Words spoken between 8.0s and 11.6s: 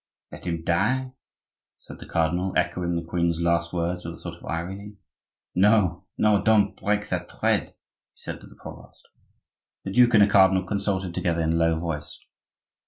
said to the provost. The duke and the cardinal consulted together in a